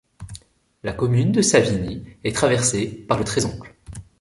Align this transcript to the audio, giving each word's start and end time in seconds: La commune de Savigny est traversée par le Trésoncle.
La 0.81 0.93
commune 0.93 1.31
de 1.31 1.43
Savigny 1.43 2.03
est 2.23 2.35
traversée 2.35 2.87
par 2.87 3.19
le 3.19 3.23
Trésoncle. 3.23 3.75